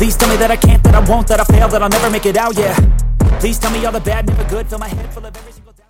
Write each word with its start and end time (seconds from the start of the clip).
Please 0.00 0.16
tell 0.16 0.30
me 0.30 0.36
that 0.38 0.50
I 0.50 0.56
can't, 0.56 0.82
that 0.84 0.94
I 0.94 1.06
won't, 1.06 1.28
that 1.28 1.40
I 1.40 1.44
fail, 1.44 1.68
that 1.68 1.82
I'll 1.82 1.88
never 1.90 2.08
make 2.08 2.24
it 2.24 2.34
out, 2.34 2.56
yeah. 2.56 2.74
Please 3.38 3.58
tell 3.58 3.70
me 3.70 3.84
all 3.84 3.92
the 3.92 4.00
bad, 4.00 4.26
never 4.26 4.44
good, 4.48 4.66
fill 4.66 4.78
my 4.78 4.88
head 4.88 5.12
full 5.12 5.26
of 5.26 5.36
every 5.36 5.52
single 5.52 5.74
doubt. 5.74 5.88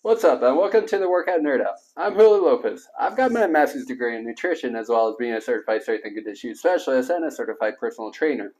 What's 0.00 0.24
up, 0.24 0.40
and 0.42 0.56
welcome 0.56 0.86
to 0.88 0.96
the 0.96 1.06
Workout 1.10 1.40
Nerd 1.40 1.60
Up. 1.66 1.76
I'm 1.94 2.14
Julio 2.14 2.42
Lopez. 2.42 2.88
I've 2.98 3.18
got 3.18 3.32
my 3.32 3.46
master's 3.46 3.84
degree 3.84 4.16
in 4.16 4.26
nutrition 4.26 4.74
as 4.76 4.88
well 4.88 5.10
as 5.10 5.16
being 5.18 5.34
a 5.34 5.42
certified 5.42 5.82
strength 5.82 6.06
and 6.06 6.16
conditioning 6.16 6.54
specialist 6.56 7.10
and 7.10 7.22
a 7.22 7.30
certified 7.30 7.74
personal 7.78 8.10
trainer. 8.10 8.54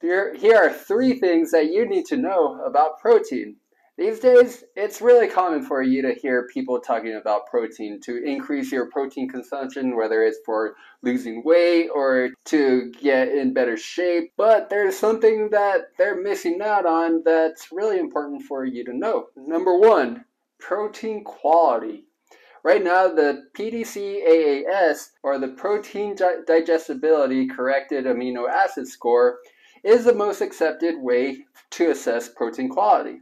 here 0.00 0.34
are 0.56 0.72
three 0.72 1.20
things 1.20 1.52
that 1.52 1.66
you 1.70 1.88
need 1.88 2.06
to 2.06 2.16
know 2.16 2.60
about 2.66 2.98
protein. 2.98 3.54
These 3.98 4.20
days, 4.20 4.62
it's 4.76 5.00
really 5.00 5.26
common 5.26 5.62
for 5.62 5.80
you 5.82 6.02
to 6.02 6.12
hear 6.12 6.46
people 6.52 6.78
talking 6.80 7.14
about 7.14 7.46
protein 7.46 7.98
to 8.02 8.22
increase 8.22 8.70
your 8.70 8.90
protein 8.90 9.26
consumption, 9.26 9.96
whether 9.96 10.22
it's 10.22 10.38
for 10.44 10.74
losing 11.00 11.42
weight 11.44 11.88
or 11.94 12.28
to 12.46 12.90
get 13.00 13.28
in 13.28 13.54
better 13.54 13.78
shape. 13.78 14.32
But 14.36 14.68
there's 14.68 14.98
something 14.98 15.48
that 15.50 15.92
they're 15.96 16.20
missing 16.20 16.60
out 16.62 16.84
on 16.84 17.22
that's 17.24 17.72
really 17.72 17.98
important 17.98 18.42
for 18.42 18.66
you 18.66 18.84
to 18.84 18.92
know. 18.92 19.28
Number 19.34 19.78
one, 19.78 20.26
protein 20.60 21.24
quality. 21.24 22.04
Right 22.64 22.84
now, 22.84 23.08
the 23.08 23.44
PDCAAS, 23.56 25.10
or 25.22 25.38
the 25.38 25.48
Protein 25.48 26.16
Digestibility 26.46 27.46
Corrected 27.46 28.04
Amino 28.04 28.46
Acid 28.48 28.88
Score, 28.88 29.38
is 29.84 30.04
the 30.04 30.12
most 30.12 30.40
accepted 30.42 30.96
way 30.98 31.46
to 31.70 31.90
assess 31.92 32.28
protein 32.28 32.68
quality. 32.68 33.20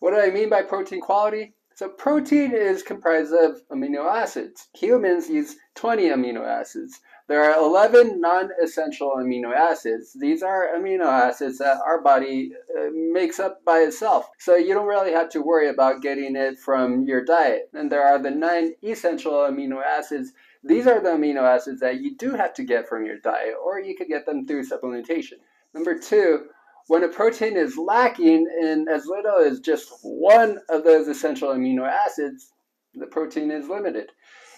What 0.00 0.10
do 0.12 0.18
I 0.18 0.30
mean 0.30 0.48
by 0.48 0.62
protein 0.62 1.00
quality? 1.00 1.54
So 1.76 1.88
protein 1.88 2.52
is 2.52 2.82
comprised 2.82 3.32
of 3.32 3.62
amino 3.70 4.06
acids. 4.10 4.68
Humans 4.74 5.28
use 5.30 5.56
20 5.74 6.08
amino 6.10 6.46
acids. 6.46 7.00
There 7.26 7.42
are 7.42 7.58
11 7.58 8.20
non-essential 8.20 9.12
amino 9.16 9.52
acids. 9.54 10.12
These 10.12 10.42
are 10.42 10.68
amino 10.76 11.06
acids 11.06 11.58
that 11.58 11.78
our 11.84 12.00
body 12.02 12.52
uh, 12.78 12.86
makes 12.92 13.40
up 13.40 13.64
by 13.64 13.78
itself. 13.78 14.28
So 14.38 14.56
you 14.56 14.74
don't 14.74 14.86
really 14.86 15.12
have 15.12 15.30
to 15.30 15.42
worry 15.42 15.68
about 15.68 16.02
getting 16.02 16.36
it 16.36 16.58
from 16.58 17.04
your 17.04 17.24
diet. 17.24 17.70
And 17.72 17.90
there 17.90 18.06
are 18.06 18.18
the 18.18 18.30
nine 18.30 18.74
essential 18.82 19.32
amino 19.32 19.82
acids. 19.82 20.32
These 20.62 20.86
are 20.86 21.00
the 21.00 21.10
amino 21.10 21.42
acids 21.42 21.80
that 21.80 22.00
you 22.00 22.14
do 22.16 22.32
have 22.32 22.52
to 22.54 22.62
get 22.64 22.88
from 22.88 23.06
your 23.06 23.18
diet 23.18 23.54
or 23.64 23.80
you 23.80 23.96
could 23.96 24.08
get 24.08 24.26
them 24.26 24.46
through 24.46 24.64
supplementation. 24.66 25.38
Number 25.74 25.98
2, 25.98 26.44
when 26.88 27.04
a 27.04 27.08
protein 27.08 27.56
is 27.56 27.76
lacking 27.78 28.46
in 28.62 28.86
as 28.88 29.06
little 29.06 29.38
as 29.38 29.60
just 29.60 29.90
one 30.02 30.58
of 30.68 30.84
those 30.84 31.08
essential 31.08 31.48
amino 31.48 31.88
acids, 31.88 32.52
the 32.94 33.06
protein 33.06 33.50
is 33.50 33.68
limited. 33.68 34.10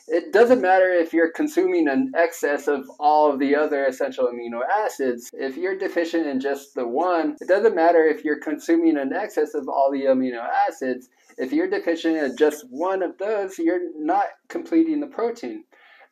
It 0.08 0.32
doesn't 0.32 0.60
matter 0.60 0.90
if 0.92 1.12
you're 1.12 1.32
consuming 1.32 1.88
an 1.88 2.12
excess 2.16 2.68
of 2.68 2.88
all 3.00 3.30
of 3.32 3.38
the 3.40 3.56
other 3.56 3.86
essential 3.86 4.28
amino 4.28 4.60
acids. 4.70 5.30
If 5.34 5.56
you're 5.56 5.76
deficient 5.78 6.26
in 6.26 6.38
just 6.40 6.74
the 6.74 6.86
one, 6.86 7.36
it 7.40 7.48
doesn't 7.48 7.74
matter 7.74 8.04
if 8.06 8.24
you're 8.24 8.38
consuming 8.40 8.98
an 8.98 9.12
excess 9.12 9.54
of 9.54 9.68
all 9.68 9.90
the 9.92 10.02
amino 10.02 10.46
acids. 10.68 11.08
If 11.38 11.52
you're 11.52 11.68
deficient 11.68 12.16
in 12.16 12.36
just 12.36 12.66
one 12.70 13.02
of 13.02 13.18
those, 13.18 13.58
you're 13.58 13.80
not 13.96 14.26
completing 14.48 15.00
the 15.00 15.08
protein. 15.08 15.64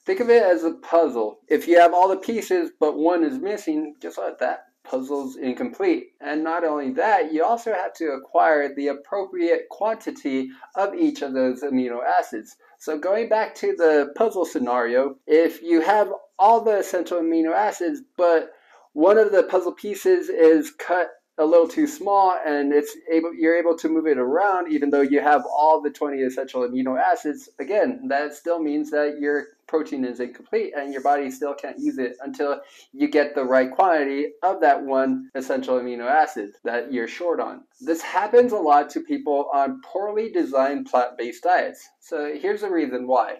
Think 0.05 0.19
of 0.21 0.29
it 0.29 0.43
as 0.43 0.65
a 0.65 0.75
puzzle. 0.75 1.39
If 1.49 1.67
you 1.69 1.79
have 1.81 1.95
all 1.95 2.09
the 2.09 2.17
pieces 2.19 2.71
but 2.79 2.99
one 2.99 3.23
is 3.25 3.39
missing, 3.39 3.95
guess 4.01 4.17
what? 4.19 4.39
That 4.41 4.65
puzzles 4.85 5.37
incomplete. 5.37 6.11
And 6.21 6.45
not 6.45 6.65
only 6.65 6.93
that, 6.93 7.33
you 7.33 7.45
also 7.45 7.73
have 7.73 7.95
to 7.95 8.11
acquire 8.13 8.73
the 8.75 8.89
appropriate 8.89 9.67
quantity 9.71 10.51
of 10.77 10.95
each 10.95 11.23
of 11.23 11.33
those 11.33 11.63
amino 11.63 12.01
acids. 12.07 12.57
So 12.79 12.99
going 12.99 13.29
back 13.29 13.55
to 13.57 13.75
the 13.75 14.13
puzzle 14.15 14.45
scenario, 14.45 15.17
if 15.27 15.63
you 15.63 15.81
have 15.81 16.11
all 16.39 16.61
the 16.63 16.77
essential 16.79 17.21
amino 17.21 17.55
acids, 17.55 18.01
but 18.17 18.51
one 18.93 19.19
of 19.19 19.33
the 19.33 19.43
puzzle 19.45 19.73
pieces 19.73 20.29
is 20.29 20.71
cut 20.71 21.09
a 21.39 21.45
little 21.45 21.67
too 21.67 21.87
small 21.87 22.37
and 22.47 22.73
it's 22.73 22.97
able 23.13 23.35
you're 23.35 23.57
able 23.59 23.77
to 23.77 23.89
move 23.89 24.07
it 24.07 24.19
around 24.19 24.73
even 24.73 24.91
though 24.91 25.01
you 25.01 25.21
have 25.21 25.45
all 25.47 25.81
the 25.81 25.91
20 25.91 26.23
essential 26.23 26.63
amino 26.63 27.01
acids 27.01 27.49
again 27.59 28.07
that 28.09 28.33
still 28.33 28.61
means 28.61 28.91
that 28.91 29.17
your 29.19 29.47
protein 29.67 30.05
is 30.05 30.21
incomplete 30.21 30.73
and 30.77 30.93
your 30.93 31.03
body 31.03 31.29
still 31.31 31.53
can't 31.53 31.79
use 31.79 31.99
it 31.99 32.17
until 32.23 32.61
you 32.93 33.09
get 33.09 33.35
the 33.35 33.43
right 33.43 33.73
quantity 33.73 34.27
of 34.45 34.61
that 34.61 34.81
one 34.85 35.29
essential 35.35 35.79
amino 35.81 36.09
acid 36.09 36.53
that 36.63 36.93
you're 36.93 37.09
short 37.09 37.41
on 37.41 37.65
this 37.81 38.01
happens 38.01 38.53
a 38.53 38.57
lot 38.57 38.89
to 38.89 39.01
people 39.01 39.51
on 39.53 39.81
poorly 39.85 40.31
designed 40.31 40.87
plant-based 40.87 41.43
diets 41.43 41.89
so 41.99 42.33
here's 42.39 42.61
the 42.61 42.71
reason 42.71 43.09
why 43.09 43.37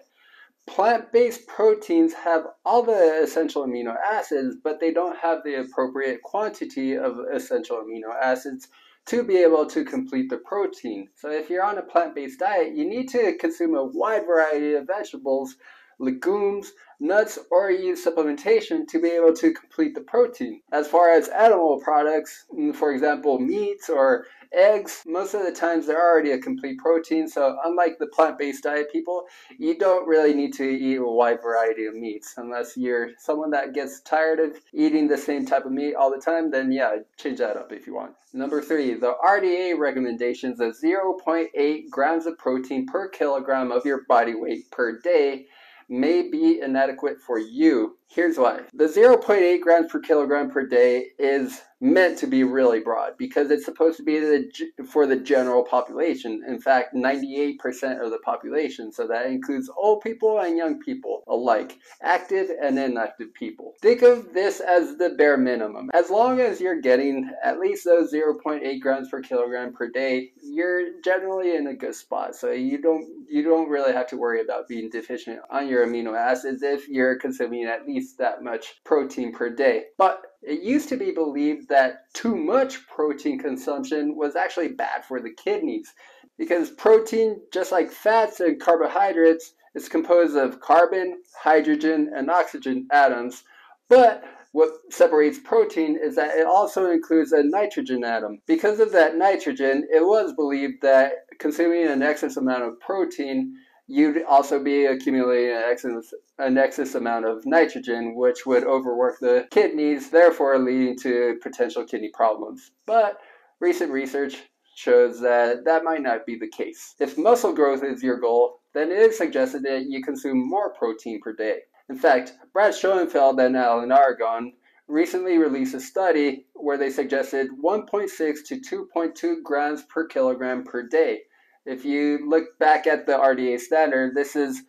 plant-based 0.67 1.45
proteins 1.47 2.13
have 2.13 2.45
all 2.65 2.81
the 2.83 3.21
essential 3.23 3.63
amino 3.65 3.95
acids, 4.03 4.55
but 4.63 4.79
they 4.79 4.91
don't 4.91 5.17
have 5.17 5.43
the 5.43 5.55
appropriate 5.55 6.21
quantity 6.23 6.97
of 6.97 7.19
essential 7.33 7.77
amino 7.77 8.13
acids 8.21 8.67
to 9.05 9.23
be 9.23 9.37
able 9.37 9.65
to 9.67 9.85
complete 9.85 10.29
the 10.29 10.37
protein. 10.37 11.07
So 11.15 11.29
if 11.29 11.49
you're 11.51 11.63
on 11.63 11.77
a 11.77 11.83
plant-based 11.83 12.39
diet, 12.39 12.75
you 12.75 12.85
need 12.89 13.09
to 13.09 13.37
consume 13.37 13.75
a 13.75 13.83
wide 13.85 14.25
variety 14.25 14.73
of 14.73 14.87
vegetables 14.87 15.55
legumes, 15.99 16.71
nuts, 16.99 17.39
or 17.51 17.71
use 17.71 18.05
supplementation 18.05 18.87
to 18.87 19.01
be 19.01 19.09
able 19.09 19.33
to 19.33 19.53
complete 19.53 19.95
the 19.95 20.01
protein. 20.01 20.61
As 20.71 20.87
far 20.87 21.11
as 21.11 21.27
animal 21.29 21.79
products, 21.79 22.45
mm, 22.53 22.75
for 22.75 22.91
example, 22.91 23.39
meats 23.39 23.89
or 23.89 24.25
eggs, 24.53 25.03
most 25.05 25.33
of 25.33 25.43
the 25.43 25.51
times 25.51 25.85
they're 25.87 26.01
already 26.01 26.31
a 26.31 26.37
complete 26.39 26.77
protein. 26.79 27.27
So, 27.27 27.57
unlike 27.65 27.97
the 27.99 28.07
plant 28.07 28.37
based 28.37 28.63
diet 28.63 28.91
people, 28.91 29.25
you 29.57 29.77
don't 29.77 30.07
really 30.07 30.33
need 30.33 30.53
to 30.55 30.63
eat 30.63 30.97
a 30.97 31.03
wide 31.03 31.41
variety 31.41 31.85
of 31.85 31.95
meats 31.95 32.35
unless 32.37 32.77
you're 32.77 33.09
someone 33.17 33.51
that 33.51 33.73
gets 33.73 34.01
tired 34.01 34.39
of 34.39 34.59
eating 34.73 35.07
the 35.07 35.17
same 35.17 35.45
type 35.45 35.65
of 35.65 35.71
meat 35.71 35.95
all 35.95 36.11
the 36.11 36.21
time. 36.21 36.51
Then, 36.51 36.71
yeah, 36.71 36.95
change 37.17 37.39
that 37.39 37.57
up 37.57 37.71
if 37.71 37.87
you 37.87 37.93
want. 37.95 38.15
Number 38.33 38.61
three, 38.61 38.93
the 38.95 39.15
RDA 39.25 39.77
recommendations 39.79 40.59
of 40.59 40.75
0.8 40.77 41.89
grams 41.89 42.25
of 42.25 42.37
protein 42.37 42.85
per 42.85 43.07
kilogram 43.07 43.71
of 43.71 43.85
your 43.85 44.03
body 44.09 44.35
weight 44.35 44.69
per 44.71 44.99
day 44.99 45.47
may 45.89 46.27
be 46.29 46.59
inadequate 46.61 47.17
for 47.21 47.37
you. 47.39 47.97
Here's 48.09 48.37
why. 48.37 48.61
The 48.73 48.85
0.8 48.85 49.61
grams 49.61 49.91
per 49.91 49.99
kilogram 49.99 50.49
per 50.49 50.65
day 50.65 51.07
is 51.19 51.61
meant 51.81 52.17
to 52.19 52.27
be 52.27 52.43
really 52.43 52.79
broad 52.79 53.17
because 53.17 53.51
it's 53.51 53.65
supposed 53.65 53.97
to 53.97 54.03
be 54.03 54.19
the, 54.19 54.49
for 54.89 55.05
the 55.05 55.15
general 55.15 55.63
population. 55.63 56.41
In 56.47 56.59
fact, 56.59 56.95
98% 56.95 57.55
of 58.03 58.11
the 58.11 58.19
population, 58.23 58.91
so 58.91 59.07
that 59.07 59.25
includes 59.25 59.69
old 59.77 60.01
people 60.01 60.39
and 60.39 60.55
young 60.57 60.79
people 60.79 61.23
alike, 61.27 61.77
active 62.01 62.49
and 62.61 62.79
inactive 62.79 63.33
people. 63.33 63.73
Think 63.81 64.01
of 64.01 64.33
this 64.33 64.61
as 64.61 64.97
the 64.97 65.09
bare 65.09 65.37
minimum. 65.37 65.89
As 65.93 66.09
long 66.09 66.39
as 66.39 66.61
you're 66.61 66.79
getting 66.81 67.29
at 67.43 67.59
least 67.59 67.83
those 67.83 68.13
0.8 68.13 68.79
grams 68.79 69.09
per 69.09 69.21
kilogram 69.21 69.73
per 69.73 69.89
day, 69.89 70.31
you're 70.43 71.01
generally 71.03 71.55
in 71.55 71.67
a 71.67 71.73
good 71.73 71.95
spot. 71.95 72.35
So 72.35 72.51
you 72.51 72.81
don't 72.81 73.05
you 73.27 73.43
don't 73.43 73.69
really 73.69 73.91
have 73.93 74.07
to 74.07 74.17
worry 74.17 74.41
about 74.41 74.67
being 74.67 74.89
deficient 74.89 75.39
on 75.49 75.67
your 75.67 75.85
amino 75.85 76.17
acids 76.17 76.61
if 76.61 76.87
you're 76.87 77.15
consuming 77.17 77.65
at 77.65 77.85
least 77.87 78.17
that 78.19 78.43
much 78.43 78.75
protein 78.83 79.33
per 79.33 79.49
day. 79.49 79.85
But 79.97 80.21
it 80.45 80.61
used 80.61 80.89
to 80.89 80.97
be 80.97 81.11
believed 81.11 81.69
that 81.69 82.13
too 82.13 82.35
much 82.35 82.87
protein 82.87 83.39
consumption 83.39 84.15
was 84.15 84.35
actually 84.35 84.67
bad 84.69 85.03
for 85.03 85.19
the 85.19 85.31
kidneys 85.33 85.91
because 86.37 86.69
protein, 86.69 87.41
just 87.51 87.71
like 87.71 87.89
fats 87.91 88.39
and 88.39 88.59
carbohydrates, 88.59 89.53
is 89.73 89.89
composed 89.89 90.37
of 90.37 90.59
carbon, 90.59 91.21
hydrogen, 91.35 92.11
and 92.15 92.29
oxygen 92.29 92.87
atoms. 92.91 93.43
But 93.89 94.23
what 94.51 94.69
separates 94.91 95.39
protein 95.39 95.97
is 96.01 96.15
that 96.15 96.37
it 96.37 96.45
also 96.45 96.91
includes 96.91 97.31
a 97.33 97.41
nitrogen 97.43 98.03
atom. 98.03 98.41
Because 98.45 98.79
of 98.79 98.91
that 98.91 99.17
nitrogen, 99.17 99.87
it 99.91 100.01
was 100.05 100.31
believed 100.33 100.81
that 100.83 101.25
consuming 101.39 101.87
an 101.87 102.03
excess 102.03 102.37
amount 102.37 102.63
of 102.63 102.79
protein, 102.79 103.57
you'd 103.87 104.23
also 104.25 104.63
be 104.63 104.85
accumulating 104.85 105.55
an 105.57 105.63
excess 105.63 106.13
an 106.37 106.57
excess 106.57 106.95
amount 106.95 107.25
of 107.25 107.45
nitrogen, 107.45 108.15
which 108.15 108.45
would 108.45 108.63
overwork 108.65 109.19
the 109.19 109.47
kidneys, 109.51 110.09
therefore 110.09 110.59
leading 110.59 110.97
to 110.97 111.39
potential 111.41 111.85
kidney 111.85 112.11
problems. 112.13 112.71
But 112.85 113.19
recent 113.59 113.91
research 113.91 114.43
shows 114.75 115.21
that 115.21 115.63
that 115.63 115.85
might 115.85 116.01
not 116.01 116.25
be 116.25 116.37
the 116.37 116.49
case. 116.49 116.95
If 116.99 117.17
muscle 117.17 117.53
growth 117.53 117.83
is 117.83 118.03
your 118.03 118.19
goal, 118.19 118.59
then 118.73 118.91
it 118.91 118.99
is 118.99 119.17
suggested 119.17 119.63
that 119.63 119.85
you 119.87 120.03
consume 120.03 120.37
more 120.37 120.73
protein 120.73 121.21
per 121.23 121.31
day. 121.33 121.59
In 121.89 121.95
fact, 121.97 122.33
Brad 122.51 122.75
Schoenfeld 122.75 123.39
and 123.39 123.55
Alan 123.55 123.91
Aragon 123.91 124.51
recently 124.89 125.37
released 125.37 125.73
a 125.73 125.79
study 125.79 126.45
where 126.53 126.77
they 126.77 126.89
suggested 126.89 127.47
1.6 127.63 128.37
to 128.45 128.87
2.2 128.93 129.35
grams 129.43 129.83
per 129.83 130.05
kilogram 130.07 130.65
per 130.65 130.83
day. 130.83 131.21
If 131.65 131.85
you 131.85 132.27
look 132.29 132.59
back 132.59 132.85
at 132.85 133.05
the 133.05 133.13
RDA 133.13 133.59
standard, 133.59 134.13
this 134.15 134.35
is 134.35 134.61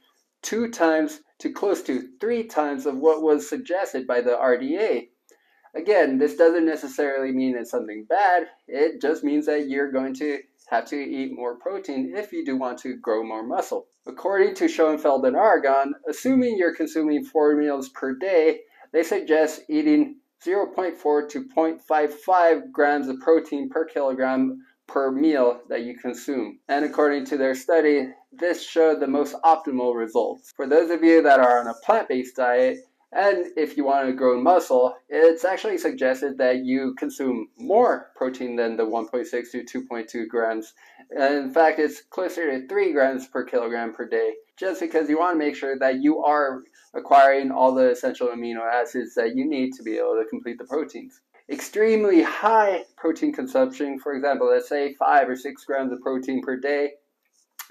two 0.46 0.69
times 0.70 1.20
to 1.40 1.50
close 1.50 1.82
to 1.82 2.08
three 2.20 2.44
times 2.44 2.87
of 2.87 2.96
what 2.98 3.20
was 3.20 3.48
suggested 3.48 4.06
by 4.06 4.20
the 4.20 4.31
RDA. 4.31 5.08
Again, 5.75 6.19
this 6.19 6.37
doesn't 6.37 6.64
necessarily 6.64 7.32
mean 7.32 7.56
it's 7.58 7.70
something 7.72 8.04
bad. 8.08 8.44
It 8.69 9.02
just 9.02 9.25
means 9.25 9.44
that 9.46 9.69
you're 9.69 9.90
going 9.90 10.14
to 10.14 10.38
have 10.70 10.84
to 10.87 10.94
eat 11.00 11.32
more 11.34 11.58
protein 11.58 12.12
if 12.14 12.32
you 12.32 12.44
do 12.46 12.56
want 12.56 12.78
to 12.78 12.96
grow 12.98 13.25
more 13.25 13.43
muscle. 13.43 13.88
According 14.06 14.54
to 14.54 14.69
Schoenfeld 14.69 15.26
and 15.26 15.34
Aragon, 15.37 15.94
assuming 16.08 16.56
you're 16.56 16.75
consuming 16.76 17.25
four 17.25 17.56
meals 17.56 17.88
per 17.88 18.14
day, 18.16 18.60
they 18.93 19.02
suggest 19.02 19.62
eating 19.69 20.20
0.4 20.44 21.28
to 21.28 21.44
0.55 21.44 22.70
grams 22.70 23.08
of 23.08 23.19
protein 23.20 23.69
per 23.69 23.84
kilogram 23.84 24.62
per 24.87 25.10
meal 25.10 25.58
that 25.69 25.82
you 25.82 25.96
consume. 25.98 26.60
And 26.69 26.84
according 26.84 27.25
to 27.26 27.37
their 27.37 27.54
study, 27.56 28.10
this 28.38 28.65
showed 28.67 29.00
the 29.00 29.06
most 29.06 29.35
optimal 29.44 29.94
results. 29.94 30.53
For 30.55 30.67
those 30.67 30.91
of 30.91 31.03
you 31.03 31.23
that 31.23 31.41
are 31.41 31.61
on 31.61 31.67
a 31.69 31.75
plant-based 31.85 32.37
diet, 32.37 32.79
and 33.12 33.47
if 33.56 33.77
you 33.77 33.85
want 33.85 34.06
to 34.09 34.12
grow 34.12 34.41
muscle, 34.41 34.94
it's 35.09 35.44
actually 35.44 35.79
suggested 35.79 36.37
that 36.38 36.65
you 36.65 36.94
consume 36.99 37.49
more 37.56 38.11
protein 38.17 38.56
than 38.56 38.77
the 38.77 38.83
1.6 38.83 39.31
to 39.53 39.81
2.2 39.88 40.29
grams. 40.29 40.75
And 41.12 41.35
in 41.35 41.53
fact, 41.55 41.79
it's 41.79 42.03
closer 42.03 42.50
to 42.50 42.67
3 42.67 42.93
grams 42.93 43.27
per 43.27 43.44
kilogram 43.44 43.93
per 43.94 44.06
day, 44.09 44.35
just 44.56 44.81
because 44.81 45.09
you 45.09 45.19
want 45.19 45.35
to 45.35 45.39
make 45.44 45.56
sure 45.56 45.79
that 45.79 46.00
you 46.03 46.23
are 46.25 46.62
acquiring 46.94 47.50
all 47.50 47.75
the 47.75 47.91
essential 47.91 48.29
amino 48.29 48.61
acids 48.71 49.15
that 49.15 49.37
you 49.37 49.49
need 49.49 49.71
to 49.75 49.82
be 49.82 49.97
able 49.99 50.19
to 50.21 50.29
complete 50.29 50.59
the 50.59 50.65
proteins. 50.65 51.21
Extremely 51.49 52.23
high 52.23 52.82
protein 52.97 53.32
consumption, 53.32 54.00
for 54.00 54.15
example, 54.15 54.49
let's 54.50 54.69
say 54.69 54.94
5 54.94 55.29
or 55.29 55.37
6 55.37 55.65
grams 55.65 55.93
of 55.93 56.00
protein 56.00 56.43
per 56.43 56.56
day, 56.56 56.91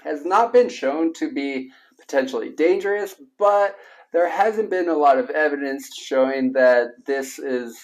has 0.06 0.24
not 0.24 0.52
been 0.52 0.68
shown 0.68 1.12
to 1.14 1.30
be 1.32 1.70
potentially 2.00 2.50
dangerous, 2.50 3.16
but 3.38 3.76
there 4.12 4.28
hasn't 4.30 4.70
been 4.70 4.88
a 4.88 4.94
lot 4.96 5.18
of 5.18 5.28
evidence 5.30 5.94
showing 5.96 6.52
that 6.52 7.04
this 7.04 7.38
is 7.38 7.76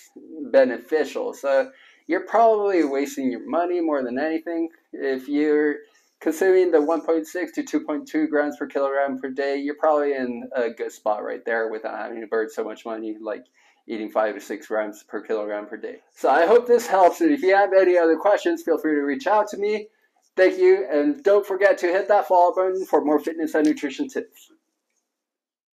beneficial. 0.52 1.34
So 1.34 1.70
you're 2.06 2.26
probably 2.26 2.84
wasting 2.84 3.30
your 3.32 3.46
money 3.48 3.80
more 3.80 4.04
than 4.04 4.18
anything 4.18 4.68
if 4.92 5.28
you're 5.28 5.76
consuming 6.20 6.70
the 6.70 6.78
1.6 6.78 7.26
to 7.54 7.62
2.2 7.80 8.28
grams 8.30 8.56
per 8.56 8.66
kilogram 8.66 9.18
per 9.18 9.28
day, 9.28 9.56
you're 9.56 9.74
probably 9.74 10.12
in 10.14 10.48
a 10.54 10.70
good 10.70 10.92
spot 10.92 11.24
right 11.24 11.44
there 11.44 11.68
without 11.68 11.94
uh, 11.94 11.96
having 12.04 12.20
to 12.20 12.28
burn 12.28 12.48
so 12.48 12.62
much 12.62 12.84
money 12.86 13.16
like 13.20 13.44
eating 13.88 14.08
five 14.08 14.32
to 14.36 14.40
six 14.40 14.68
grams 14.68 15.02
per 15.02 15.20
kilogram 15.20 15.66
per 15.66 15.76
day. 15.76 15.96
So 16.14 16.30
I 16.30 16.46
hope 16.46 16.68
this 16.68 16.86
helps. 16.86 17.20
And 17.20 17.32
if 17.32 17.42
you 17.42 17.56
have 17.56 17.70
any 17.76 17.98
other 17.98 18.16
questions, 18.16 18.62
feel 18.62 18.78
free 18.78 18.94
to 18.94 19.00
reach 19.00 19.26
out 19.26 19.48
to 19.48 19.56
me. 19.56 19.88
Thank 20.34 20.58
you, 20.58 20.88
and 20.90 21.22
don't 21.22 21.46
forget 21.46 21.76
to 21.78 21.88
hit 21.88 22.08
that 22.08 22.26
follow 22.26 22.54
button 22.54 22.86
for 22.86 23.04
more 23.04 23.18
fitness 23.18 23.54
and 23.54 23.66
nutrition 23.66 24.08
tips. 24.08 24.50